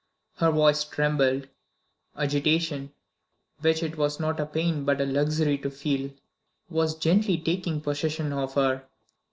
[0.37, 1.47] Her voice trembled.
[2.17, 2.91] Agitation,
[3.59, 6.09] which it was not a pain but a luxury to feel,
[6.71, 8.87] was gently taking possession of her.